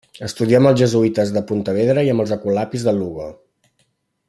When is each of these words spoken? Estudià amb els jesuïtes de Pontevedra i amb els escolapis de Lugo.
Estudià 0.27 0.61
amb 0.61 0.69
els 0.69 0.79
jesuïtes 0.81 1.33
de 1.35 1.43
Pontevedra 1.51 2.05
i 2.07 2.09
amb 2.15 2.25
els 2.25 2.33
escolapis 2.37 2.87
de 2.89 2.95
Lugo. 3.03 3.29